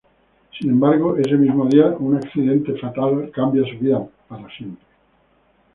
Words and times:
Sin 0.57 0.71
embargo, 0.71 1.15
ese 1.15 1.35
mismo 1.35 1.63
día, 1.67 1.85
un 1.99 2.17
accidente 2.17 2.73
fatal 2.79 3.29
cambia 3.31 3.61
su 3.71 3.77
vida 3.77 4.03
para 4.27 4.49
siempre. 4.57 4.83